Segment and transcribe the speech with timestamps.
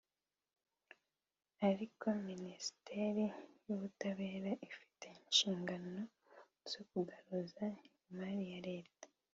[1.69, 3.25] ariko Minisiteri
[3.65, 5.97] y’Ubutabera ifite inshingano
[6.71, 7.65] zo kugaruza
[8.09, 9.05] imari ya leta